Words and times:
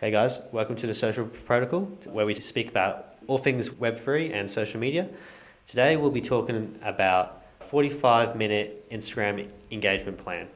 Hey 0.00 0.12
guys, 0.12 0.40
welcome 0.52 0.76
to 0.76 0.86
the 0.86 0.94
Social 0.94 1.26
Protocol, 1.26 1.80
where 2.12 2.24
we 2.24 2.32
speak 2.32 2.68
about 2.68 3.16
all 3.26 3.36
things 3.36 3.68
Web3 3.70 4.32
and 4.32 4.48
social 4.48 4.78
media. 4.78 5.08
Today 5.66 5.96
we'll 5.96 6.12
be 6.12 6.20
talking 6.20 6.78
about 6.84 7.42
45 7.58 8.36
minute 8.36 8.88
Instagram 8.92 9.50
engagement 9.72 10.18
plan. 10.18 10.46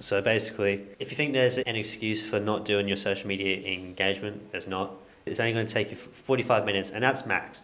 So 0.00 0.20
basically, 0.20 0.84
if 0.98 1.10
you 1.10 1.16
think 1.16 1.32
there's 1.32 1.56
an 1.56 1.76
excuse 1.76 2.28
for 2.28 2.38
not 2.38 2.66
doing 2.66 2.86
your 2.86 2.98
social 2.98 3.26
media 3.26 3.56
engagement, 3.72 4.52
there's 4.52 4.66
not. 4.66 4.92
It's 5.24 5.40
only 5.40 5.54
going 5.54 5.64
to 5.64 5.72
take 5.72 5.88
you 5.88 5.96
45 5.96 6.66
minutes, 6.66 6.90
and 6.90 7.02
that's 7.02 7.24
max, 7.24 7.62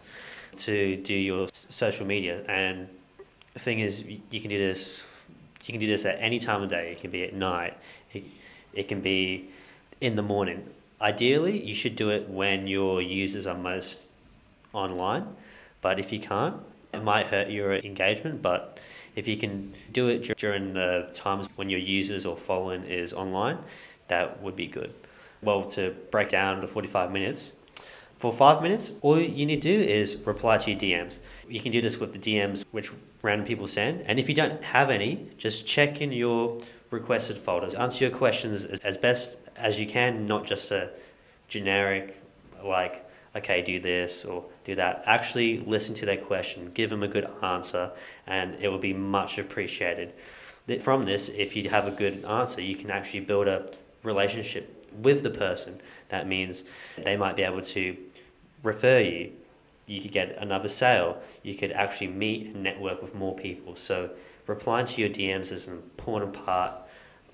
to 0.55 0.95
do 0.95 1.13
your 1.13 1.49
social 1.53 2.07
media. 2.07 2.43
And 2.47 2.89
the 3.53 3.59
thing 3.59 3.77
is, 3.77 4.03
you 4.03 4.39
can 4.39 4.49
do 4.49 4.57
this. 4.57 5.05
You 5.67 5.71
can 5.71 5.79
do 5.79 5.85
this 5.85 6.03
at 6.07 6.17
any 6.19 6.39
time 6.39 6.63
of 6.63 6.69
day. 6.69 6.93
It 6.93 6.99
can 6.99 7.11
be 7.11 7.25
at 7.25 7.35
night. 7.35 7.77
It, 8.11 8.23
it 8.73 8.87
can 8.87 9.01
be 9.01 9.51
in 10.03 10.15
the 10.15 10.21
morning. 10.21 10.69
Ideally, 10.99 11.65
you 11.65 11.73
should 11.73 11.95
do 11.95 12.09
it 12.09 12.27
when 12.27 12.67
your 12.67 13.01
users 13.01 13.47
are 13.47 13.57
most 13.57 14.09
online. 14.73 15.25
But 15.79 15.97
if 15.97 16.11
you 16.11 16.19
can't, 16.19 16.57
it 16.93 17.01
might 17.01 17.27
hurt 17.27 17.49
your 17.49 17.75
engagement. 17.75 18.41
But 18.41 18.79
if 19.15 19.29
you 19.29 19.37
can 19.37 19.73
do 19.93 20.09
it 20.09 20.37
during 20.37 20.73
the 20.73 21.09
times 21.13 21.47
when 21.55 21.69
your 21.69 21.79
users 21.79 22.25
or 22.25 22.35
following 22.35 22.83
is 22.83 23.13
online, 23.13 23.59
that 24.09 24.41
would 24.41 24.57
be 24.57 24.67
good. 24.67 24.93
Well, 25.41 25.63
to 25.77 25.95
break 26.11 26.27
down 26.27 26.59
the 26.59 26.67
45 26.67 27.09
minutes, 27.09 27.53
for 28.17 28.33
five 28.33 28.61
minutes, 28.61 28.93
all 29.01 29.19
you 29.19 29.45
need 29.45 29.61
to 29.61 29.77
do 29.77 29.81
is 29.81 30.17
reply 30.25 30.57
to 30.57 30.71
your 30.71 30.79
DMs. 30.79 31.19
You 31.47 31.61
can 31.61 31.71
do 31.71 31.81
this 31.81 31.99
with 31.99 32.11
the 32.11 32.19
DMs 32.19 32.65
which 32.71 32.91
random 33.21 33.47
people 33.47 33.67
send. 33.67 34.01
And 34.01 34.19
if 34.19 34.27
you 34.27 34.35
don't 34.35 34.63
have 34.63 34.89
any, 34.89 35.27
just 35.37 35.65
check 35.65 36.01
in 36.01 36.11
your 36.11 36.59
requested 36.89 37.37
folders. 37.37 37.73
Answer 37.73 38.05
your 38.05 38.15
questions 38.17 38.65
as 38.65 38.97
best 38.97 39.39
as 39.57 39.79
you 39.79 39.85
can, 39.85 40.27
not 40.27 40.45
just 40.45 40.71
a 40.71 40.89
generic, 41.47 42.21
like, 42.63 43.09
okay, 43.35 43.61
do 43.61 43.79
this 43.79 44.25
or 44.25 44.45
do 44.63 44.75
that. 44.75 45.03
Actually, 45.05 45.59
listen 45.59 45.95
to 45.95 46.05
their 46.05 46.17
question, 46.17 46.71
give 46.73 46.89
them 46.89 47.03
a 47.03 47.07
good 47.07 47.27
answer, 47.41 47.91
and 48.27 48.55
it 48.55 48.69
will 48.69 48.79
be 48.79 48.93
much 48.93 49.37
appreciated. 49.37 50.13
From 50.81 51.03
this, 51.03 51.29
if 51.29 51.55
you 51.55 51.69
have 51.69 51.87
a 51.87 51.91
good 51.91 52.23
answer, 52.25 52.61
you 52.61 52.75
can 52.75 52.89
actually 52.89 53.21
build 53.21 53.47
a 53.47 53.67
relationship 54.03 54.85
with 55.01 55.23
the 55.23 55.29
person. 55.29 55.81
That 56.09 56.27
means 56.27 56.63
they 57.03 57.17
might 57.17 57.35
be 57.35 57.43
able 57.43 57.61
to 57.61 57.97
refer 58.61 58.99
you. 58.99 59.31
You 59.87 60.01
could 60.01 60.11
get 60.11 60.37
another 60.37 60.69
sale. 60.69 61.21
You 61.41 61.55
could 61.55 61.71
actually 61.71 62.07
meet 62.07 62.47
and 62.47 62.63
network 62.63 63.01
with 63.01 63.13
more 63.13 63.35
people. 63.35 63.75
So, 63.75 64.11
replying 64.47 64.85
to 64.85 65.01
your 65.01 65.09
DMs 65.09 65.51
is 65.51 65.67
an 65.67 65.73
important 65.73 66.33
part 66.33 66.73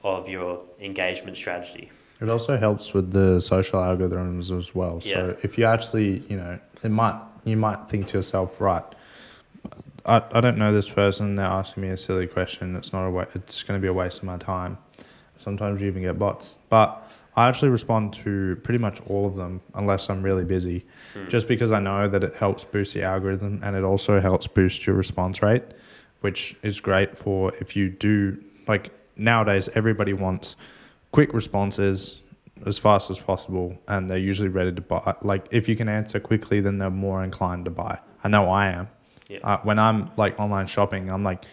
of 0.04 0.28
your 0.30 0.64
engagement 0.80 1.38
strategy. 1.38 1.92
It 2.22 2.30
also 2.30 2.58
helps 2.58 2.94
with 2.94 3.12
the 3.12 3.39
social 3.39 3.80
algorithms 3.80 4.56
as 4.56 4.75
well. 4.75 5.00
So 5.00 5.38
if 5.42 5.58
you 5.58 5.66
actually, 5.66 6.20
you 6.30 6.36
know, 6.36 6.59
it 6.84 6.89
might 6.89 7.20
you 7.45 7.56
might 7.56 7.88
think 7.88 8.08
to 8.08 8.17
yourself, 8.17 8.59
right, 8.59 8.84
I, 10.06 10.22
I 10.31 10.42
don't 10.42 10.58
know 10.58 10.73
this 10.73 10.89
person. 10.89 11.36
They're 11.36 11.45
asking 11.45 11.84
me 11.84 11.89
a 11.89 11.98
silly 11.98 12.28
question. 12.28 12.76
It's 12.76 12.92
not 12.92 13.08
a 13.08 13.11
wa- 13.11 13.26
It's 13.36 13.64
going 13.64 13.80
to 13.80 13.81
be 13.81 13.88
a 13.88 13.94
waste 13.94 14.20
of 14.20 14.26
my 14.26 14.38
time. 14.38 14.78
Sometimes 15.38 15.80
you 15.80 15.88
even 15.88 16.02
get 16.02 16.20
bots, 16.20 16.58
but 16.67 17.09
I 17.38 17.48
actually 17.48 17.70
respond 17.70 18.11
to 18.16 18.58
pretty 18.64 18.80
much 18.80 19.00
all 19.08 19.26
of 19.26 19.38
them 19.38 19.61
unless 19.73 20.09
I'm 20.09 20.22
really 20.22 20.44
busy, 20.44 20.86
hmm. 21.14 21.30
just 21.30 21.48
because 21.48 21.72
I 21.72 21.80
know 21.80 22.09
that 22.09 22.22
it 22.22 22.36
helps 22.36 22.66
boost 22.66 22.94
the 22.94 23.04
algorithm 23.04 23.61
and 23.64 23.78
it 23.78 23.83
also 23.86 24.20
helps 24.20 24.48
boost 24.48 24.86
your 24.86 24.98
response 24.98 25.42
rate, 25.42 25.64
which 26.20 26.58
is 26.64 26.81
great 26.81 27.17
for 27.17 27.54
if 27.61 27.78
you 27.78 27.89
do 27.89 28.44
like 28.67 28.92
nowadays 29.16 29.70
everybody 29.73 30.11
wants 30.11 30.58
quick 31.12 31.34
responses 31.34 32.22
as 32.66 32.78
fast 32.78 33.10
as 33.10 33.18
possible 33.20 33.78
and 33.88 34.10
they're 34.10 34.18
usually 34.18 34.50
ready 34.50 34.72
to 34.72 34.82
buy. 34.82 35.16
Like 35.22 35.48
if 35.52 35.70
you 35.70 35.76
can 35.76 35.88
answer 35.90 36.20
quickly 36.20 36.60
then 36.60 36.78
they're 36.78 36.90
more 36.90 37.24
inclined 37.24 37.66
to 37.66 37.72
buy. 37.72 38.00
I 38.24 38.28
know 38.28 38.50
i 38.50 38.68
am. 38.68 38.90
Yeah. 39.30 39.40
uh, 39.44 39.60
when 39.64 39.78
i'm 39.80 40.10
like 40.18 40.40
online 40.40 40.66
shopping 40.66 41.11
i'm 41.11 41.23
like 41.23 41.45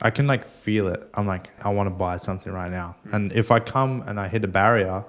i 0.00 0.10
can 0.10 0.26
like 0.26 0.44
feel 0.44 0.88
it. 0.88 1.08
I'm 1.14 1.26
like 1.26 1.50
i 1.64 1.68
want 1.68 1.88
to 1.88 1.94
buy 1.94 2.16
something 2.16 2.52
right 2.52 2.70
now. 2.70 2.96
And 3.12 3.32
if 3.32 3.50
i 3.50 3.60
come 3.60 4.02
and 4.06 4.18
i 4.18 4.28
hit 4.28 4.44
a 4.44 4.48
barrier 4.48 5.04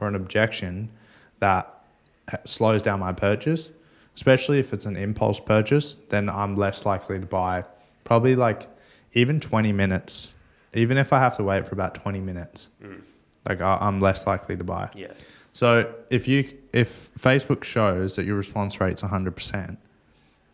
or 0.00 0.08
an 0.08 0.14
objection 0.14 0.90
that 1.40 1.82
slows 2.44 2.82
down 2.82 3.00
my 3.00 3.12
purchase 3.12 3.70
especially 4.14 4.58
if 4.58 4.72
it's 4.72 4.86
an 4.86 4.96
impulse 4.96 5.40
purchase 5.40 5.96
then 6.10 6.28
i'm 6.28 6.56
less 6.56 6.86
likely 6.86 7.18
to 7.18 7.26
buy. 7.26 7.64
Probably 8.04 8.36
like 8.36 8.68
even 9.14 9.40
20 9.40 9.72
minutes. 9.72 10.32
Even 10.74 10.96
if 10.96 11.12
i 11.12 11.18
have 11.18 11.36
to 11.38 11.42
wait 11.42 11.66
for 11.66 11.74
about 11.74 11.94
20 11.96 12.20
minutes 12.20 12.68
like 13.48 13.60
I- 13.60 13.78
I'm 13.80 14.00
less 14.00 14.26
likely 14.26 14.56
to 14.56 14.64
buy. 14.64 14.90
Yeah. 14.94 15.12
So 15.52 15.92
if 16.10 16.26
you 16.26 16.50
if 16.72 17.10
Facebook 17.18 17.64
shows 17.64 18.16
that 18.16 18.24
your 18.24 18.36
response 18.36 18.80
rate's 18.80 19.02
100%, 19.02 19.76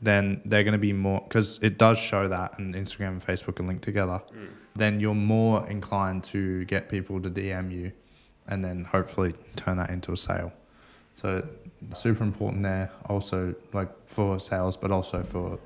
then 0.00 0.40
they're 0.44 0.64
going 0.64 0.72
to 0.72 0.78
be 0.78 0.92
more 0.92 1.20
because 1.28 1.58
it 1.62 1.78
does 1.78 1.98
show 1.98 2.28
that 2.28 2.58
and 2.58 2.74
Instagram 2.74 3.08
and 3.08 3.24
Facebook 3.24 3.60
are 3.60 3.64
linked 3.64 3.84
together. 3.84 4.20
Mm. 4.32 4.48
Then 4.76 5.00
you're 5.00 5.14
more 5.14 5.66
inclined 5.68 6.24
to 6.24 6.64
get 6.66 6.88
people 6.88 7.20
to 7.22 7.30
DM 7.30 7.72
you, 7.72 7.92
and 8.46 8.64
then 8.64 8.84
hopefully 8.84 9.34
turn 9.56 9.76
that 9.76 9.90
into 9.90 10.12
a 10.12 10.16
sale. 10.16 10.52
So 11.14 11.46
super 11.94 12.22
important 12.24 12.62
there. 12.62 12.90
Also 13.06 13.54
like 13.72 13.88
for 14.06 14.38
sales, 14.40 14.76
but 14.76 14.90
also 14.90 15.22
for 15.22 15.58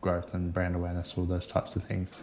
growth 0.00 0.32
and 0.34 0.52
brand 0.52 0.74
awareness, 0.74 1.14
all 1.16 1.24
those 1.24 1.46
types 1.46 1.76
of 1.76 1.82
things. 1.84 2.22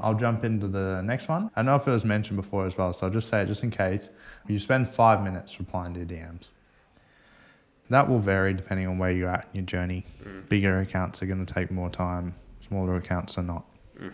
I'll 0.00 0.14
jump 0.14 0.44
into 0.44 0.68
the 0.68 1.02
next 1.02 1.28
one. 1.28 1.50
I 1.56 1.62
know 1.62 1.76
if 1.76 1.86
it 1.86 1.90
was 1.90 2.04
mentioned 2.04 2.36
before 2.36 2.66
as 2.66 2.76
well, 2.76 2.92
so 2.92 3.06
I'll 3.06 3.12
just 3.12 3.28
say 3.28 3.42
it 3.42 3.46
just 3.46 3.62
in 3.62 3.70
case. 3.70 4.10
You 4.46 4.58
spend 4.58 4.88
five 4.88 5.22
minutes 5.22 5.58
replying 5.58 5.94
to 5.94 6.00
DMs. 6.00 6.48
That 7.90 8.08
will 8.08 8.18
vary 8.18 8.52
depending 8.52 8.86
on 8.86 8.98
where 8.98 9.10
you're 9.10 9.30
at 9.30 9.48
in 9.52 9.60
your 9.60 9.64
journey. 9.64 10.04
Mm. 10.22 10.48
Bigger 10.48 10.80
accounts 10.80 11.22
are 11.22 11.26
going 11.26 11.44
to 11.44 11.52
take 11.52 11.70
more 11.70 11.90
time, 11.90 12.34
smaller 12.60 12.96
accounts 12.96 13.38
are 13.38 13.42
not. 13.42 13.64
Mm. 13.98 14.12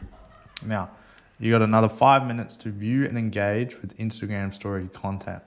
Now, 0.64 0.90
you 1.38 1.50
got 1.50 1.62
another 1.62 1.88
five 1.88 2.26
minutes 2.26 2.56
to 2.58 2.70
view 2.70 3.04
and 3.04 3.18
engage 3.18 3.80
with 3.82 3.96
Instagram 3.98 4.54
story 4.54 4.88
content. 4.92 5.42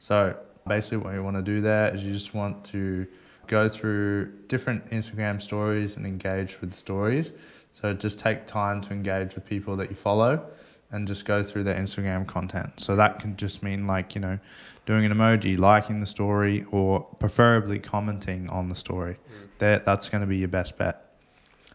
So 0.00 0.36
basically, 0.66 0.98
what 0.98 1.14
you 1.14 1.22
want 1.22 1.36
to 1.36 1.42
do 1.42 1.60
there 1.60 1.94
is 1.94 2.02
you 2.02 2.12
just 2.12 2.34
want 2.34 2.64
to 2.66 3.06
go 3.46 3.68
through 3.68 4.32
different 4.48 4.88
Instagram 4.90 5.40
stories 5.40 5.96
and 5.96 6.06
engage 6.06 6.60
with 6.60 6.72
the 6.72 6.78
stories. 6.78 7.32
So 7.72 7.94
just 7.94 8.18
take 8.18 8.46
time 8.46 8.80
to 8.82 8.92
engage 8.92 9.34
with 9.34 9.46
people 9.46 9.76
that 9.76 9.88
you 9.90 9.96
follow 9.96 10.44
and 10.92 11.06
just 11.06 11.24
go 11.24 11.42
through 11.42 11.64
their 11.64 11.76
Instagram 11.76 12.26
content. 12.26 12.80
So 12.80 12.96
that 12.96 13.20
can 13.20 13.36
just 13.36 13.62
mean 13.62 13.86
like, 13.86 14.14
you 14.14 14.20
know, 14.20 14.38
doing 14.86 15.04
an 15.04 15.12
emoji, 15.12 15.56
liking 15.56 16.00
the 16.00 16.06
story, 16.06 16.64
or 16.70 17.00
preferably 17.18 17.78
commenting 17.78 18.48
on 18.48 18.68
the 18.68 18.74
story. 18.74 19.14
Mm. 19.14 19.48
That 19.58 19.84
That's 19.84 20.08
going 20.08 20.22
to 20.22 20.26
be 20.26 20.38
your 20.38 20.48
best 20.48 20.76
bet. 20.76 21.06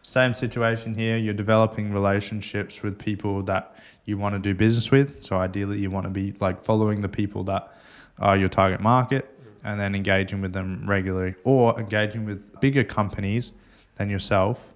Same 0.02 0.34
situation 0.34 0.94
here. 0.94 1.16
You're 1.16 1.34
developing 1.34 1.92
relationships 1.92 2.82
with 2.82 2.98
people 2.98 3.42
that 3.44 3.74
you 4.04 4.18
want 4.18 4.34
to 4.34 4.38
do 4.38 4.54
business 4.54 4.90
with. 4.90 5.24
So 5.24 5.36
ideally, 5.36 5.80
you 5.80 5.90
want 5.90 6.04
to 6.04 6.10
be 6.10 6.32
like 6.38 6.62
following 6.62 7.00
the 7.00 7.08
people 7.08 7.42
that 7.44 7.72
are 8.18 8.36
your 8.36 8.48
target 8.48 8.80
market 8.80 9.24
mm. 9.24 9.52
and 9.64 9.80
then 9.80 9.94
engaging 9.94 10.42
with 10.42 10.52
them 10.52 10.84
regularly 10.86 11.34
or 11.42 11.78
engaging 11.80 12.24
with 12.24 12.60
bigger 12.60 12.84
companies 12.84 13.52
than 13.96 14.10
yourself 14.10 14.72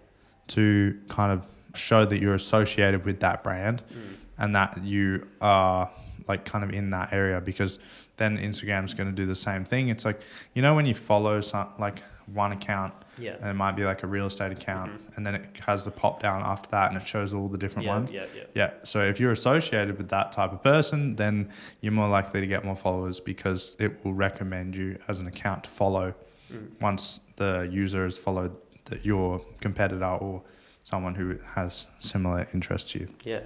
to 0.50 0.98
kind 1.08 1.32
of 1.32 1.46
show 1.74 2.04
that 2.04 2.20
you're 2.20 2.34
associated 2.34 3.04
with 3.04 3.20
that 3.20 3.42
brand 3.42 3.82
mm. 3.92 4.16
and 4.38 4.54
that 4.54 4.82
you 4.84 5.26
are 5.40 5.90
like 6.28 6.44
kind 6.44 6.62
of 6.64 6.70
in 6.70 6.90
that 6.90 7.12
area 7.12 7.40
because 7.40 7.78
then 8.16 8.38
Instagram's 8.38 8.94
going 8.94 9.08
to 9.08 9.14
do 9.14 9.26
the 9.26 9.34
same 9.34 9.64
thing. 9.64 9.88
It's 9.88 10.04
like, 10.04 10.20
you 10.54 10.62
know, 10.62 10.74
when 10.74 10.86
you 10.86 10.94
follow 10.94 11.40
some, 11.40 11.72
like 11.78 12.02
one 12.26 12.52
account 12.52 12.94
Yeah. 13.18 13.36
and 13.40 13.48
it 13.48 13.54
might 13.54 13.72
be 13.76 13.84
like 13.84 14.02
a 14.02 14.06
real 14.06 14.26
estate 14.26 14.52
account 14.52 14.92
mm-hmm. 14.92 15.12
and 15.16 15.26
then 15.26 15.34
it 15.36 15.44
has 15.66 15.84
the 15.84 15.90
pop 15.90 16.20
down 16.20 16.42
after 16.42 16.70
that 16.70 16.92
and 16.92 17.00
it 17.00 17.06
shows 17.06 17.32
all 17.34 17.48
the 17.48 17.58
different 17.58 17.86
Yeah, 17.86 17.94
ones. 17.94 18.10
yeah, 18.12 18.26
yeah. 18.36 18.44
Yeah. 18.54 18.70
So 18.84 19.02
if 19.02 19.18
you're 19.18 19.32
associated 19.32 19.98
with 19.98 20.08
that 20.10 20.32
type 20.32 20.52
of 20.52 20.62
person, 20.62 21.16
then 21.16 21.50
you're 21.80 21.92
more 21.92 22.08
likely 22.08 22.40
to 22.40 22.46
get 22.46 22.64
more 22.64 22.76
followers 22.76 23.18
because 23.20 23.76
it 23.78 24.04
will 24.04 24.14
recommend 24.14 24.76
you 24.76 24.98
as 25.08 25.20
an 25.20 25.26
account 25.26 25.64
to 25.64 25.70
follow 25.70 26.14
mm. 26.52 26.68
once 26.80 27.20
the 27.36 27.68
user 27.70 28.04
has 28.04 28.18
followed 28.18 28.54
the, 28.90 28.98
your 29.02 29.40
competitor 29.60 30.04
or 30.04 30.42
someone 30.84 31.14
who 31.14 31.38
has 31.54 31.86
similar 32.00 32.46
interests 32.52 32.92
to 32.92 33.00
you. 33.00 33.08
Yeah. 33.24 33.40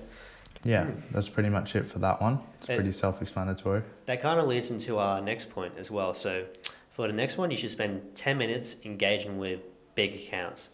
Yeah, 0.65 0.87
that's 1.13 1.29
pretty 1.29 1.51
much 1.51 1.77
it 1.77 1.87
for 1.87 1.99
that 1.99 2.23
one. 2.23 2.41
It's 2.59 2.71
Uh, 2.71 2.77
pretty 2.77 2.93
self 2.93 3.21
explanatory. 3.21 3.83
That 4.07 4.23
kind 4.23 4.41
of 4.41 4.47
leads 4.47 4.71
into 4.71 4.97
our 4.99 5.21
next 5.21 5.51
point 5.51 5.75
as 5.77 5.91
well. 5.91 6.15
So, 6.15 6.47
for 6.91 7.07
the 7.07 7.13
next 7.13 7.37
one, 7.37 7.51
you 7.51 7.57
should 7.59 7.71
spend 7.71 8.15
10 8.15 8.39
minutes 8.39 8.77
engaging 8.85 9.37
with 9.37 9.61
big 9.95 10.15
accounts. 10.15 10.71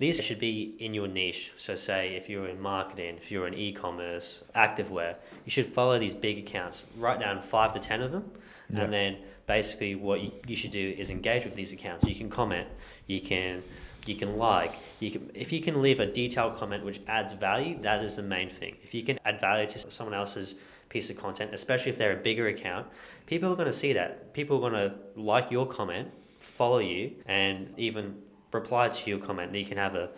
These 0.00 0.24
should 0.24 0.40
be 0.40 0.74
in 0.80 0.92
your 0.92 1.06
niche. 1.06 1.52
So, 1.56 1.76
say 1.76 2.16
if 2.16 2.28
you're 2.28 2.48
in 2.48 2.60
marketing, 2.60 3.16
if 3.16 3.30
you're 3.30 3.46
in 3.46 3.54
e 3.54 3.72
commerce, 3.72 4.42
activewear, 4.56 5.14
you 5.44 5.50
should 5.52 5.66
follow 5.66 6.00
these 6.00 6.14
big 6.14 6.38
accounts. 6.38 6.84
Write 6.96 7.20
down 7.20 7.40
five 7.40 7.72
to 7.74 7.78
10 7.78 8.02
of 8.02 8.10
them. 8.10 8.24
Yeah. 8.70 8.80
And 8.82 8.92
then 8.92 9.18
basically, 9.46 9.94
what 9.94 10.20
you, 10.20 10.32
you 10.48 10.56
should 10.56 10.72
do 10.72 10.96
is 10.98 11.10
engage 11.10 11.44
with 11.44 11.54
these 11.54 11.72
accounts. 11.72 12.04
You 12.08 12.14
can 12.16 12.28
comment, 12.28 12.66
you 13.06 13.20
can. 13.20 13.62
You 14.08 14.14
can 14.14 14.38
like, 14.38 14.74
you 15.00 15.10
can 15.10 15.30
if 15.34 15.52
you 15.52 15.60
can 15.60 15.82
leave 15.82 16.00
a 16.00 16.06
detailed 16.06 16.56
comment 16.56 16.84
which 16.84 17.00
adds 17.06 17.32
value, 17.32 17.78
that 17.82 18.02
is 18.02 18.16
the 18.16 18.22
main 18.22 18.48
thing. 18.48 18.76
If 18.82 18.94
you 18.94 19.02
can 19.02 19.18
add 19.24 19.40
value 19.40 19.68
to 19.68 19.78
someone 19.78 20.14
else's 20.14 20.54
piece 20.88 21.10
of 21.10 21.18
content, 21.18 21.52
especially 21.52 21.90
if 21.90 21.98
they're 21.98 22.18
a 22.18 22.22
bigger 22.22 22.48
account, 22.48 22.86
people 23.26 23.52
are 23.52 23.56
going 23.56 23.66
to 23.66 23.72
see 23.72 23.92
that. 23.92 24.32
People 24.32 24.56
are 24.56 24.70
going 24.70 24.90
to 24.90 24.94
like 25.20 25.50
your 25.50 25.66
comment, 25.66 26.10
follow 26.38 26.78
you, 26.78 27.12
and 27.26 27.72
even 27.76 28.16
reply 28.52 28.88
to 28.88 29.10
your 29.10 29.18
comment. 29.18 29.54
You 29.54 29.66
can 29.66 29.76
have 29.76 29.94
a 29.94 30.10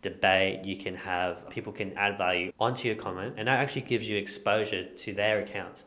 debate, 0.00 0.64
you 0.64 0.76
can 0.76 0.94
have 0.94 1.48
people 1.50 1.72
can 1.72 1.92
add 1.98 2.16
value 2.16 2.52
onto 2.58 2.88
your 2.88 2.96
comment, 2.96 3.34
and 3.36 3.48
that 3.48 3.58
actually 3.58 3.82
gives 3.82 4.08
you 4.08 4.16
exposure 4.16 4.84
to 4.84 5.12
their 5.12 5.40
accounts. 5.40 5.84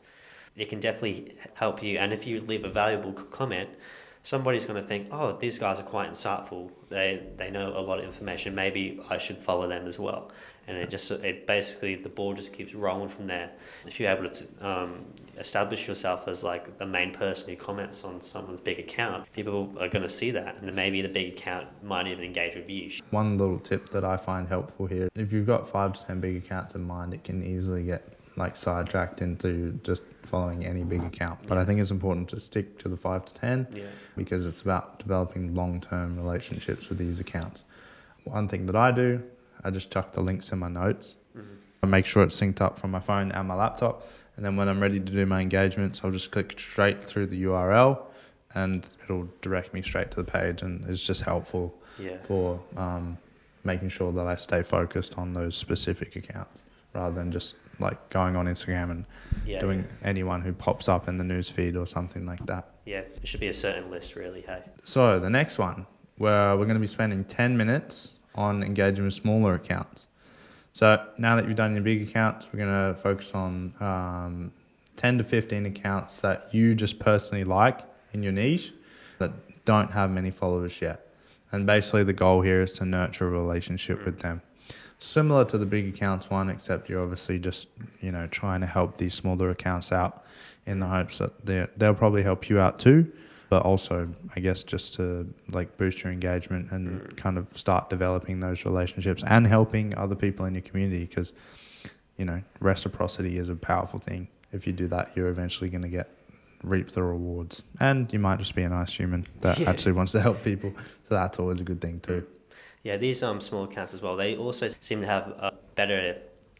It 0.54 0.68
can 0.68 0.80
definitely 0.80 1.34
help 1.54 1.82
you, 1.82 1.98
and 1.98 2.12
if 2.12 2.26
you 2.26 2.40
leave 2.40 2.64
a 2.64 2.68
valuable 2.68 3.12
comment, 3.12 3.70
somebody's 4.22 4.64
going 4.64 4.80
to 4.80 4.86
think, 4.86 5.08
oh, 5.10 5.36
these 5.36 5.58
guys 5.58 5.80
are 5.80 5.84
quite 5.84 6.10
insightful. 6.10 6.70
They 6.88 7.22
they 7.36 7.50
know 7.50 7.76
a 7.76 7.80
lot 7.80 7.98
of 7.98 8.04
information. 8.04 8.54
Maybe 8.54 9.00
I 9.10 9.18
should 9.18 9.36
follow 9.36 9.68
them 9.68 9.86
as 9.86 9.98
well. 9.98 10.30
And 10.68 10.76
it 10.76 10.90
just 10.90 11.10
it 11.10 11.46
basically 11.46 11.96
the 11.96 12.08
ball 12.08 12.34
just 12.34 12.52
keeps 12.52 12.74
rolling 12.74 13.08
from 13.08 13.26
there. 13.26 13.50
If 13.84 13.98
you're 13.98 14.10
able 14.10 14.30
to 14.30 14.46
um, 14.60 15.04
establish 15.36 15.88
yourself 15.88 16.28
as 16.28 16.44
like 16.44 16.78
the 16.78 16.86
main 16.86 17.10
person 17.10 17.50
who 17.50 17.56
comments 17.56 18.04
on 18.04 18.22
someone's 18.22 18.60
big 18.60 18.78
account, 18.78 19.30
people 19.32 19.74
are 19.80 19.88
going 19.88 20.04
to 20.04 20.08
see 20.08 20.30
that, 20.30 20.56
and 20.56 20.68
then 20.68 20.74
maybe 20.74 21.02
the 21.02 21.08
big 21.08 21.32
account 21.32 21.68
might 21.82 22.06
even 22.06 22.24
engage 22.24 22.54
with 22.54 22.70
you. 22.70 22.90
One 23.10 23.36
little 23.38 23.58
tip 23.58 23.90
that 23.90 24.04
I 24.04 24.16
find 24.16 24.46
helpful 24.46 24.86
here: 24.86 25.08
if 25.16 25.32
you've 25.32 25.46
got 25.46 25.68
five 25.68 25.94
to 25.94 26.06
ten 26.06 26.20
big 26.20 26.36
accounts 26.36 26.76
in 26.76 26.82
mind, 26.82 27.12
it 27.12 27.24
can 27.24 27.42
easily 27.42 27.82
get 27.82 28.18
like 28.36 28.56
sidetracked 28.56 29.20
into 29.20 29.78
just 29.82 30.02
following 30.22 30.64
any 30.64 30.82
big 30.84 31.02
account. 31.04 31.40
But 31.46 31.58
I 31.58 31.64
think 31.64 31.80
it's 31.80 31.90
important 31.90 32.28
to 32.30 32.40
stick 32.40 32.78
to 32.78 32.88
the 32.88 32.96
five 32.96 33.24
to 33.26 33.34
ten 33.34 33.66
Yeah. 33.72 33.84
because 34.16 34.46
it's 34.46 34.62
about 34.62 34.98
developing 34.98 35.54
long 35.54 35.80
term 35.80 36.16
relationships 36.16 36.88
with 36.88 36.98
these 36.98 37.20
accounts. 37.20 37.64
One 38.24 38.48
thing 38.48 38.66
that 38.66 38.76
I 38.76 38.90
do, 38.92 39.22
I 39.64 39.70
just 39.70 39.90
chuck 39.92 40.12
the 40.12 40.20
links 40.22 40.52
in 40.52 40.58
my 40.58 40.68
notes. 40.68 41.16
I 41.84 41.86
make 41.88 42.06
sure 42.06 42.22
it's 42.22 42.40
synced 42.40 42.60
up 42.60 42.78
from 42.78 42.92
my 42.92 43.00
phone 43.00 43.32
and 43.32 43.48
my 43.48 43.54
laptop. 43.54 44.06
And 44.36 44.44
then 44.46 44.56
when 44.56 44.68
I'm 44.68 44.80
ready 44.80 45.00
to 45.00 45.12
do 45.12 45.26
my 45.26 45.40
engagements, 45.40 46.00
I'll 46.04 46.12
just 46.12 46.30
click 46.30 46.58
straight 46.58 47.02
through 47.02 47.26
the 47.26 47.42
URL 47.42 48.00
and 48.54 48.88
it'll 49.02 49.28
direct 49.40 49.74
me 49.74 49.82
straight 49.82 50.10
to 50.12 50.16
the 50.22 50.24
page. 50.30 50.62
And 50.62 50.88
it's 50.88 51.04
just 51.04 51.22
helpful 51.22 51.74
Yeah. 51.98 52.18
for 52.18 52.60
um, 52.76 53.18
making 53.64 53.88
sure 53.88 54.12
that 54.12 54.26
I 54.28 54.36
stay 54.36 54.62
focused 54.62 55.18
on 55.18 55.32
those 55.34 55.56
specific 55.56 56.14
accounts 56.14 56.62
rather 56.94 57.14
than 57.16 57.32
just 57.32 57.56
like 57.82 58.08
going 58.10 58.36
on 58.36 58.46
Instagram 58.46 58.90
and 58.90 59.04
Yeah. 59.44 59.60
doing 59.60 59.84
anyone 60.02 60.40
who 60.42 60.52
pops 60.52 60.88
up 60.88 61.08
in 61.08 61.18
the 61.18 61.24
news 61.24 61.48
feed 61.50 61.76
or 61.76 61.86
something 61.86 62.24
like 62.24 62.44
that. 62.46 62.70
Yeah. 62.86 63.00
It 63.00 63.26
should 63.26 63.40
be 63.40 63.48
a 63.48 63.52
certain 63.52 63.90
list, 63.90 64.16
really. 64.16 64.42
Hey. 64.42 64.62
So 64.84 65.18
the 65.20 65.30
next 65.30 65.58
one, 65.58 65.86
where 66.16 66.56
we're 66.56 66.64
going 66.64 66.74
to 66.76 66.80
be 66.80 66.86
spending 66.86 67.24
10 67.24 67.56
minutes 67.56 68.12
on 68.34 68.62
engaging 68.62 69.04
with 69.04 69.14
smaller 69.14 69.54
accounts. 69.54 70.06
So 70.72 71.04
now 71.18 71.36
that 71.36 71.46
you've 71.46 71.56
done 71.56 71.74
your 71.74 71.82
big 71.82 72.08
accounts, 72.08 72.46
we're 72.52 72.60
going 72.64 72.94
to 72.94 72.98
focus 73.00 73.32
on 73.34 73.74
um, 73.80 74.52
10 74.96 75.18
to 75.18 75.24
15 75.24 75.66
accounts 75.66 76.20
that 76.20 76.48
you 76.54 76.74
just 76.74 76.98
personally 76.98 77.44
like 77.44 77.80
in 78.12 78.22
your 78.22 78.32
niche 78.32 78.72
that 79.18 79.32
don't 79.64 79.90
have 79.92 80.10
many 80.10 80.30
followers 80.30 80.80
yet. 80.80 81.06
And 81.50 81.66
basically, 81.66 82.04
the 82.04 82.14
goal 82.14 82.40
here 82.40 82.62
is 82.62 82.72
to 82.74 82.86
nurture 82.86 83.26
a 83.26 83.30
relationship 83.30 84.04
with 84.06 84.20
them. 84.20 84.40
Similar 85.02 85.44
to 85.46 85.58
the 85.58 85.66
big 85.66 85.88
accounts 85.94 86.30
one, 86.30 86.48
except 86.48 86.88
you're 86.88 87.02
obviously 87.02 87.38
just 87.38 87.68
you 88.00 88.12
know 88.12 88.26
trying 88.28 88.60
to 88.60 88.66
help 88.66 88.96
these 88.98 89.14
smaller 89.14 89.50
accounts 89.50 89.90
out 89.90 90.24
in 90.66 90.78
the 90.80 90.86
hopes 90.86 91.18
that 91.18 91.44
they 91.44 91.66
they'll 91.76 91.94
probably 91.94 92.22
help 92.22 92.48
you 92.48 92.60
out 92.60 92.78
too 92.78 93.10
but 93.50 93.62
also 93.64 94.08
I 94.34 94.40
guess 94.40 94.62
just 94.64 94.94
to 94.94 95.28
like 95.50 95.76
boost 95.76 96.02
your 96.04 96.12
engagement 96.12 96.70
and 96.70 97.14
kind 97.18 97.36
of 97.36 97.46
start 97.58 97.90
developing 97.90 98.40
those 98.40 98.64
relationships 98.64 99.22
and 99.26 99.46
helping 99.46 99.94
other 99.98 100.14
people 100.14 100.46
in 100.46 100.54
your 100.54 100.62
community 100.62 101.04
because 101.04 101.34
you 102.16 102.24
know 102.24 102.40
reciprocity 102.60 103.36
is 103.38 103.48
a 103.50 103.56
powerful 103.56 103.98
thing. 103.98 104.28
If 104.52 104.66
you 104.66 104.72
do 104.72 104.86
that, 104.88 105.12
you're 105.16 105.28
eventually 105.28 105.68
going 105.68 105.82
to 105.82 105.88
get 105.88 106.08
reap 106.62 106.90
the 106.92 107.02
rewards, 107.02 107.62
and 107.80 108.10
you 108.12 108.18
might 108.20 108.38
just 108.38 108.54
be 108.54 108.62
a 108.62 108.68
nice 108.68 108.94
human 108.94 109.26
that 109.40 109.58
Yeah. 109.60 109.68
actually 109.68 109.92
wants 109.92 110.12
to 110.12 110.20
help 110.22 110.42
people. 110.44 110.72
So 111.02 111.14
that's 111.16 111.38
always 111.38 111.60
a 111.60 111.64
good 111.64 111.80
thing 111.80 111.98
too. 111.98 112.24
Yeah, 112.82 112.96
these 112.96 113.22
um 113.22 113.40
small 113.40 113.64
accounts 113.64 113.94
as 113.94 114.02
well. 114.02 114.16
They 114.16 114.36
also 114.36 114.68
seem 114.80 115.00
to 115.02 115.06
have 115.06 115.28
a 115.28 115.52
better 115.74 116.16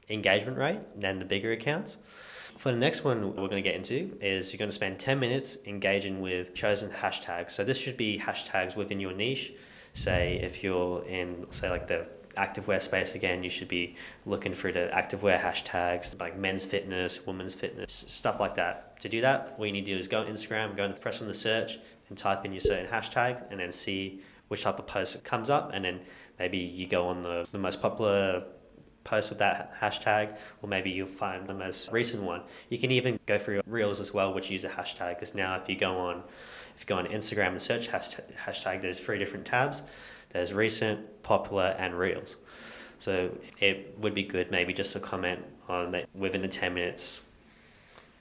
engagement 0.08 0.58
rate 0.58 0.80
than 1.00 1.18
the 1.18 1.24
bigger 1.24 1.52
accounts. 1.52 1.98
For 2.56 2.70
the 2.70 2.78
next 2.78 3.02
one 3.02 3.34
we're 3.34 3.48
going 3.48 3.62
to 3.62 3.68
get 3.68 3.74
into 3.74 4.16
is 4.20 4.52
you're 4.52 4.58
going 4.58 4.68
to 4.68 4.74
spend 4.74 4.98
10 4.98 5.18
minutes 5.18 5.58
engaging 5.66 6.20
with 6.20 6.54
chosen 6.54 6.90
hashtags. 6.90 7.52
So 7.52 7.64
this 7.64 7.78
should 7.78 7.96
be 7.96 8.18
hashtags 8.18 8.76
within 8.76 9.00
your 9.00 9.12
niche. 9.12 9.52
Say 9.94 10.38
if 10.42 10.62
you're 10.62 11.04
in 11.04 11.46
say 11.50 11.70
like 11.70 11.86
the 11.86 12.08
activewear 12.36 12.80
space 12.80 13.14
again, 13.14 13.42
you 13.42 13.50
should 13.50 13.68
be 13.68 13.96
looking 14.24 14.52
for 14.52 14.72
the 14.72 14.90
activewear 14.92 15.40
hashtags 15.40 16.18
like 16.20 16.36
men's 16.36 16.64
fitness, 16.64 17.26
women's 17.26 17.54
fitness, 17.54 17.92
stuff 17.92 18.38
like 18.38 18.54
that. 18.54 19.00
To 19.00 19.08
do 19.08 19.20
that, 19.22 19.58
what 19.58 19.66
you 19.66 19.72
need 19.72 19.86
to 19.86 19.92
do 19.92 19.98
is 19.98 20.08
go 20.08 20.20
on 20.20 20.26
Instagram, 20.26 20.76
go 20.76 20.84
and 20.84 20.98
press 20.98 21.20
on 21.20 21.28
the 21.28 21.34
search 21.34 21.78
and 22.08 22.16
type 22.16 22.44
in 22.44 22.52
your 22.52 22.60
certain 22.60 22.86
hashtag 22.86 23.42
and 23.50 23.58
then 23.60 23.72
see 23.72 24.20
which 24.48 24.62
type 24.62 24.78
of 24.78 24.86
post 24.86 25.22
comes 25.24 25.50
up 25.50 25.70
and 25.72 25.84
then 25.84 26.00
maybe 26.38 26.58
you 26.58 26.86
go 26.86 27.08
on 27.08 27.22
the, 27.22 27.46
the 27.52 27.58
most 27.58 27.80
popular 27.80 28.44
post 29.04 29.30
with 29.30 29.38
that 29.38 29.74
hashtag 29.80 30.38
or 30.60 30.68
maybe 30.68 30.90
you'll 30.90 31.06
find 31.06 31.46
the 31.46 31.54
most 31.54 31.90
recent 31.92 32.22
one. 32.22 32.42
You 32.68 32.78
can 32.78 32.90
even 32.90 33.18
go 33.26 33.38
through 33.38 33.62
reels 33.66 34.00
as 34.00 34.14
well 34.14 34.32
which 34.32 34.50
use 34.50 34.64
a 34.64 34.68
hashtag 34.68 35.16
because 35.16 35.34
now 35.34 35.56
if 35.56 35.68
you 35.68 35.76
go 35.76 35.96
on 35.98 36.22
if 36.74 36.80
you 36.82 36.86
go 36.86 36.96
on 36.96 37.06
instagram 37.06 37.48
and 37.48 37.62
search 37.62 37.88
hashtag, 37.88 38.32
hashtag 38.36 38.80
there's 38.80 39.00
three 39.00 39.18
different 39.18 39.46
tabs. 39.46 39.82
There's 40.30 40.54
recent 40.54 41.22
popular 41.22 41.74
and 41.78 41.98
reels. 41.98 42.36
So 42.98 43.36
it 43.60 43.96
would 43.98 44.14
be 44.14 44.22
good 44.22 44.50
maybe 44.50 44.72
just 44.72 44.92
to 44.92 45.00
comment 45.00 45.44
on 45.68 45.90
that 45.92 46.08
within 46.14 46.40
the 46.40 46.48
10 46.48 46.74
minutes. 46.74 47.20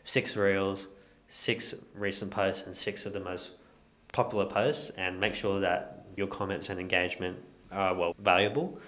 Six 0.03 0.35
reels 0.35 0.87
six 1.31 1.73
recent 1.95 2.29
posts 2.29 2.65
and 2.65 2.75
six 2.75 3.05
of 3.05 3.13
the 3.13 3.19
most 3.19 3.51
popular 4.11 4.45
posts 4.45 4.89
and 4.97 5.17
make 5.17 5.33
sure 5.33 5.61
that 5.61 6.00
your 6.15 6.27
comments 6.27 6.69
and 6.69 6.79
engagement 6.79 7.37
are 7.71 7.93
well 7.93 8.15
valuable 8.19 8.79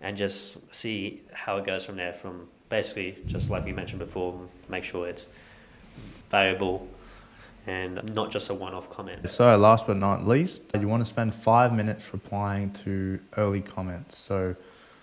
and 0.00 0.16
just 0.16 0.74
see 0.74 1.22
how 1.32 1.56
it 1.56 1.64
goes 1.64 1.84
from 1.84 1.96
there 1.96 2.12
from 2.12 2.48
basically 2.68 3.18
just 3.26 3.50
like 3.50 3.64
we 3.64 3.72
mentioned 3.72 3.98
before 3.98 4.38
make 4.68 4.84
sure 4.84 5.08
it's 5.08 5.26
valuable 6.30 6.88
and 7.66 8.14
not 8.14 8.30
just 8.30 8.50
a 8.50 8.54
one-off 8.54 8.90
comment 8.90 9.28
So, 9.30 9.56
last 9.56 9.86
but 9.86 9.96
not 9.96 10.26
least, 10.26 10.64
you 10.78 10.88
want 10.88 11.02
to 11.02 11.08
spend 11.08 11.34
five 11.34 11.72
minutes 11.72 12.12
replying 12.12 12.70
to 12.84 13.18
early 13.38 13.62
comments. 13.62 14.18
So, 14.18 14.54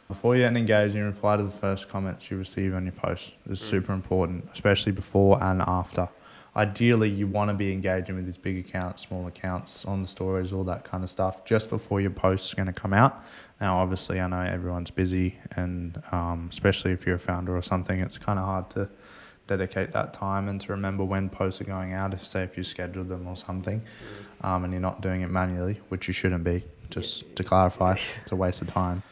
before 0.07 0.35
you 0.35 0.43
get 0.43 0.55
engaged, 0.55 0.93
you 0.93 1.03
reply 1.03 1.37
to 1.37 1.43
the 1.43 1.49
first 1.49 1.89
comments 1.89 2.29
you 2.29 2.37
receive 2.37 2.75
on 2.75 2.83
your 2.83 2.91
post. 2.91 3.33
This 3.45 3.61
is 3.61 3.67
mm. 3.67 3.71
super 3.71 3.93
important, 3.93 4.47
especially 4.53 4.91
before 4.91 5.41
and 5.41 5.61
after. 5.65 6.07
Ideally, 6.53 7.09
you 7.09 7.27
want 7.27 7.49
to 7.49 7.53
be 7.53 7.71
engaging 7.71 8.17
with 8.17 8.25
these 8.25 8.37
big 8.37 8.57
accounts, 8.57 9.07
small 9.07 9.25
accounts, 9.27 9.85
on 9.85 10.01
the 10.01 10.07
stories, 10.07 10.51
all 10.51 10.65
that 10.65 10.83
kind 10.83 11.01
of 11.01 11.09
stuff, 11.09 11.45
just 11.45 11.69
before 11.69 12.01
your 12.01 12.11
post's 12.11 12.53
going 12.53 12.65
to 12.65 12.73
come 12.73 12.91
out. 12.91 13.23
Now, 13.61 13.77
obviously, 13.77 14.19
I 14.19 14.27
know 14.27 14.41
everyone's 14.41 14.91
busy, 14.91 15.37
and 15.55 16.01
um, 16.11 16.49
especially 16.51 16.91
if 16.91 17.05
you're 17.05 17.15
a 17.15 17.19
founder 17.19 17.55
or 17.55 17.61
something, 17.61 18.01
it's 18.01 18.17
kind 18.17 18.37
of 18.37 18.43
hard 18.45 18.69
to 18.71 18.89
dedicate 19.47 19.93
that 19.93 20.13
time 20.13 20.49
and 20.49 20.59
to 20.61 20.71
remember 20.73 21.05
when 21.05 21.29
posts 21.29 21.61
are 21.61 21.65
going 21.65 21.93
out. 21.93 22.13
If 22.13 22.25
say 22.25 22.43
if 22.43 22.57
you 22.57 22.63
scheduled 22.63 23.07
them 23.07 23.27
or 23.27 23.37
something, 23.37 23.81
um, 24.41 24.65
and 24.65 24.73
you're 24.73 24.81
not 24.81 25.01
doing 25.01 25.21
it 25.21 25.29
manually, 25.29 25.79
which 25.87 26.07
you 26.07 26.13
shouldn't 26.13 26.43
be. 26.43 26.65
Just 26.89 27.33
to 27.37 27.43
clarify, 27.43 27.93
it's 27.93 28.31
a 28.31 28.35
waste 28.35 28.61
of 28.61 28.67
time. 28.67 29.03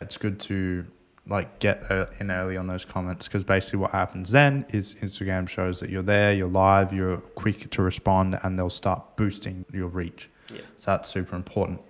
It's 0.00 0.16
good 0.16 0.40
to 0.40 0.84
like 1.28 1.58
get 1.58 1.90
uh, 1.90 2.06
in 2.18 2.30
early 2.30 2.56
on 2.56 2.66
those 2.66 2.84
comments 2.84 3.28
because 3.28 3.44
basically 3.44 3.78
what 3.78 3.90
happens 3.90 4.30
then 4.30 4.64
is 4.70 4.94
Instagram 4.96 5.48
shows 5.48 5.80
that 5.80 5.90
you're 5.90 6.02
there, 6.02 6.32
you're 6.32 6.48
live, 6.48 6.92
you're 6.92 7.18
quick 7.18 7.70
to 7.70 7.82
respond, 7.82 8.38
and 8.42 8.58
they'll 8.58 8.70
start 8.70 9.16
boosting 9.16 9.64
your 9.72 9.88
reach. 9.88 10.30
Yeah. 10.52 10.60
So 10.78 10.92
that's 10.92 11.10
super 11.10 11.36
important. 11.36 11.80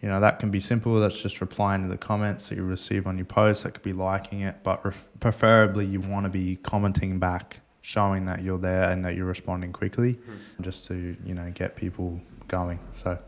You 0.00 0.08
know, 0.08 0.20
that 0.20 0.38
can 0.38 0.50
be 0.50 0.60
simple. 0.60 1.00
That's 1.00 1.20
just 1.20 1.40
replying 1.40 1.82
to 1.82 1.88
the 1.88 1.96
comments 1.98 2.48
that 2.48 2.56
you 2.56 2.62
receive 2.62 3.08
on 3.08 3.18
your 3.18 3.26
post. 3.26 3.64
That 3.64 3.72
could 3.72 3.82
be 3.82 3.92
liking 3.92 4.42
it, 4.42 4.62
but 4.62 4.84
ref- 4.84 5.08
preferably 5.18 5.86
you 5.86 6.00
want 6.00 6.24
to 6.24 6.30
be 6.30 6.56
commenting 6.56 7.18
back, 7.18 7.60
showing 7.80 8.26
that 8.26 8.42
you're 8.42 8.58
there 8.58 8.84
and 8.84 9.04
that 9.04 9.16
you're 9.16 9.26
responding 9.26 9.72
quickly, 9.72 10.16
just 10.60 10.84
to 10.86 11.16
you 11.24 11.34
know 11.34 11.50
get 11.52 11.74
people 11.74 12.20
going. 12.46 12.78
So, 12.94 13.18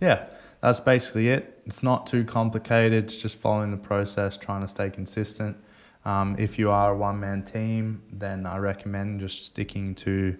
yeah, 0.00 0.26
that's 0.64 0.80
basically 0.80 1.28
it. 1.28 1.60
It's 1.66 1.82
not 1.82 2.06
too 2.06 2.24
complicated. 2.24 3.04
It's 3.04 3.18
just 3.18 3.36
following 3.36 3.70
the 3.70 3.76
process, 3.76 4.38
trying 4.38 4.62
to 4.62 4.68
stay 4.68 4.88
consistent. 4.88 5.58
Um, 6.06 6.36
if 6.38 6.58
you 6.58 6.70
are 6.70 6.92
a 6.92 6.96
one 6.96 7.20
man 7.20 7.42
team, 7.42 8.02
then 8.10 8.46
I 8.46 8.56
recommend 8.56 9.20
just 9.20 9.44
sticking 9.44 9.94
to 9.96 10.34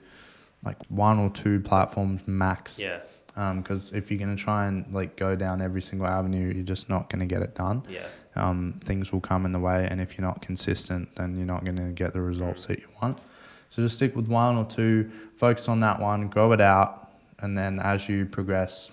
like 0.64 0.78
one 0.88 1.18
or 1.18 1.28
two 1.28 1.60
platforms 1.60 2.22
max 2.26 2.78
yeah 2.78 3.00
Because 3.56 3.92
if 3.92 4.10
you're 4.10 4.18
going 4.18 4.34
to 4.34 4.42
try 4.42 4.66
and 4.66 4.90
like 4.94 5.16
go 5.16 5.36
down 5.36 5.60
every 5.60 5.82
single 5.82 6.08
avenue, 6.08 6.54
you're 6.54 6.64
just 6.64 6.88
not 6.88 7.10
going 7.10 7.20
to 7.20 7.26
get 7.26 7.42
it 7.42 7.54
done. 7.54 7.82
Yeah. 7.86 8.06
Um, 8.34 8.80
things 8.82 9.12
will 9.12 9.20
come 9.20 9.44
in 9.44 9.52
the 9.52 9.60
way, 9.60 9.86
and 9.90 10.00
if 10.00 10.16
you're 10.16 10.26
not 10.26 10.40
consistent, 10.40 11.14
then 11.16 11.36
you're 11.36 11.46
not 11.46 11.64
going 11.66 11.76
to 11.76 11.90
get 11.92 12.14
the 12.14 12.22
results 12.22 12.64
that 12.66 12.78
you 12.78 12.88
want. 13.02 13.18
So 13.68 13.82
just 13.82 13.96
stick 13.96 14.16
with 14.16 14.28
one 14.28 14.56
or 14.56 14.64
two, 14.64 15.10
focus 15.36 15.68
on 15.68 15.80
that 15.80 16.00
one, 16.00 16.28
grow 16.28 16.52
it 16.52 16.62
out, 16.62 17.10
and 17.40 17.58
then 17.58 17.78
as 17.78 18.08
you 18.08 18.24
progress, 18.24 18.90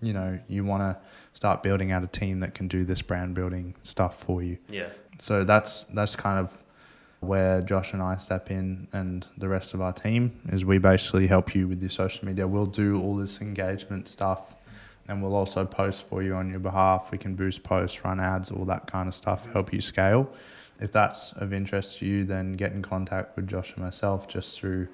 you 0.00 0.12
know, 0.12 0.38
you 0.48 0.64
want 0.64 0.82
to 0.82 0.96
start 1.32 1.62
building 1.62 1.92
out 1.92 2.04
a 2.04 2.06
team 2.06 2.40
that 2.40 2.54
can 2.54 2.68
do 2.68 2.84
this 2.84 3.02
brand 3.02 3.34
building 3.34 3.74
stuff 3.82 4.18
for 4.18 4.42
you. 4.42 4.58
Yeah. 4.68 4.88
So 5.20 5.44
that's 5.44 5.84
that's 5.84 6.16
kind 6.16 6.38
of 6.38 6.62
where 7.20 7.62
Josh 7.62 7.92
and 7.92 8.02
I 8.02 8.16
step 8.16 8.50
in, 8.50 8.88
and 8.92 9.26
the 9.38 9.48
rest 9.48 9.74
of 9.74 9.80
our 9.80 9.92
team 9.92 10.40
is 10.50 10.64
we 10.64 10.78
basically 10.78 11.26
help 11.26 11.54
you 11.54 11.66
with 11.68 11.80
your 11.80 11.90
social 11.90 12.26
media. 12.26 12.46
We'll 12.46 12.66
do 12.66 13.00
all 13.00 13.16
this 13.16 13.40
engagement 13.40 14.08
stuff, 14.08 14.54
and 15.08 15.22
we'll 15.22 15.34
also 15.34 15.64
post 15.64 16.06
for 16.08 16.22
you 16.22 16.34
on 16.34 16.50
your 16.50 16.60
behalf. 16.60 17.10
We 17.10 17.18
can 17.18 17.34
boost 17.34 17.62
posts, 17.62 18.04
run 18.04 18.20
ads, 18.20 18.50
all 18.50 18.64
that 18.66 18.86
kind 18.86 19.08
of 19.08 19.14
stuff, 19.14 19.50
help 19.52 19.72
you 19.72 19.80
scale. 19.80 20.30
If 20.80 20.92
that's 20.92 21.32
of 21.34 21.52
interest 21.52 21.98
to 21.98 22.06
you, 22.06 22.24
then 22.24 22.54
get 22.54 22.72
in 22.72 22.82
contact 22.82 23.36
with 23.36 23.48
Josh 23.48 23.74
and 23.74 23.84
myself 23.84 24.28
just 24.28 24.58
through 24.58 24.88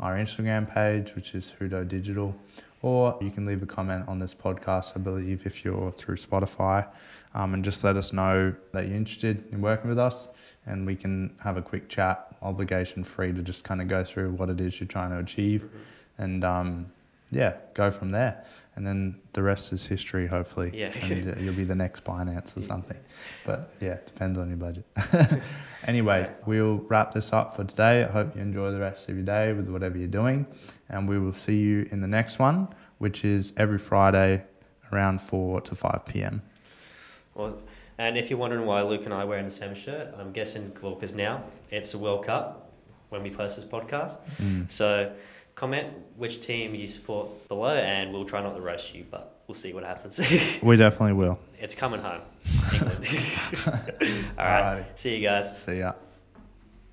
our 0.00 0.16
Instagram 0.16 0.72
page, 0.72 1.14
which 1.14 1.34
is 1.34 1.52
Houdo 1.60 1.86
Digital, 1.86 2.34
or 2.82 3.16
you 3.20 3.30
can 3.30 3.46
leave 3.46 3.62
a 3.62 3.66
comment 3.66 4.06
on 4.08 4.18
this 4.18 4.34
podcast, 4.34 4.92
I 4.96 5.00
believe, 5.00 5.46
if 5.46 5.64
you're 5.64 5.92
through 5.92 6.16
Spotify, 6.16 6.86
um, 7.34 7.54
and 7.54 7.64
just 7.64 7.82
let 7.84 7.96
us 7.96 8.12
know 8.12 8.54
that 8.72 8.86
you're 8.86 8.96
interested 8.96 9.44
in 9.52 9.60
working 9.60 9.88
with 9.88 9.98
us, 9.98 10.28
and 10.66 10.86
we 10.86 10.96
can 10.96 11.34
have 11.42 11.56
a 11.56 11.62
quick 11.62 11.88
chat, 11.88 12.34
obligation 12.42 13.04
free, 13.04 13.32
to 13.32 13.42
just 13.42 13.64
kind 13.64 13.80
of 13.80 13.88
go 13.88 14.04
through 14.04 14.32
what 14.32 14.50
it 14.50 14.60
is 14.60 14.80
you're 14.80 14.86
trying 14.86 15.10
to 15.10 15.18
achieve, 15.18 15.68
and 16.18 16.44
um, 16.44 16.86
yeah, 17.30 17.56
go 17.74 17.90
from 17.90 18.10
there. 18.10 18.44
And 18.76 18.86
then 18.86 19.20
the 19.32 19.42
rest 19.42 19.72
is 19.72 19.86
history, 19.86 20.26
hopefully. 20.26 20.70
Yeah. 20.74 20.92
and 21.02 21.40
you'll 21.40 21.54
be 21.54 21.64
the 21.64 21.74
next 21.74 22.04
Binance 22.04 22.56
or 22.56 22.62
something. 22.62 22.98
But 23.46 23.72
yeah, 23.80 23.98
depends 24.04 24.38
on 24.38 24.48
your 24.48 24.58
budget. 24.58 24.84
anyway, 25.86 26.30
we'll 26.44 26.78
wrap 26.88 27.12
this 27.12 27.32
up 27.32 27.56
for 27.56 27.64
today. 27.64 28.04
I 28.04 28.08
hope 28.08 28.36
you 28.36 28.42
enjoy 28.42 28.72
the 28.72 28.80
rest 28.80 29.08
of 29.08 29.14
your 29.14 29.24
day 29.24 29.52
with 29.52 29.68
whatever 29.68 29.96
you're 29.96 30.08
doing. 30.08 30.46
And 30.88 31.08
we 31.08 31.18
will 31.18 31.32
see 31.32 31.56
you 31.56 31.88
in 31.90 32.00
the 32.00 32.08
next 32.08 32.38
one, 32.38 32.68
which 32.98 33.24
is 33.24 33.52
every 33.56 33.78
Friday 33.78 34.44
around 34.92 35.20
4 35.20 35.60
to 35.62 35.74
5 35.74 36.04
p.m. 36.06 36.42
Well, 37.34 37.58
and 37.98 38.18
if 38.18 38.30
you're 38.30 38.38
wondering 38.38 38.66
why 38.66 38.82
Luke 38.82 39.04
and 39.04 39.14
I 39.14 39.22
are 39.22 39.26
wearing 39.26 39.44
the 39.44 39.50
same 39.50 39.74
shirt, 39.74 40.12
I'm 40.18 40.32
guessing 40.32 40.76
well 40.82 40.94
because 40.94 41.14
now 41.14 41.44
it's 41.70 41.92
the 41.92 41.98
World 41.98 42.26
Cup 42.26 42.72
when 43.08 43.22
we 43.22 43.30
post 43.30 43.56
this 43.56 43.64
podcast. 43.64 44.18
Mm. 44.36 44.70
So 44.70 45.12
comment 45.56 45.88
which 46.16 46.40
team 46.40 46.74
you 46.74 46.86
support 46.86 47.48
below, 47.48 47.74
and 47.74 48.12
we'll 48.12 48.24
try 48.24 48.40
not 48.42 48.54
to 48.54 48.60
roast 48.60 48.94
you, 48.94 49.04
but 49.10 49.40
we'll 49.48 49.54
see 49.54 49.72
what 49.72 49.82
happens. 49.84 50.20
We 50.62 50.76
definitely 50.76 51.14
will. 51.14 51.40
it's 51.58 51.74
coming 51.74 52.00
home. 52.00 52.20
All 52.72 54.44
right. 54.44 54.84
Alrighty. 54.84 54.84
See 54.94 55.16
you 55.16 55.22
guys. 55.22 55.62
See 55.62 55.78
ya. 55.78 55.94